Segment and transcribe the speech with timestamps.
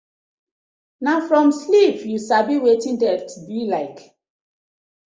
[1.03, 3.99] Na from sleep yu sabi wetin death bi like.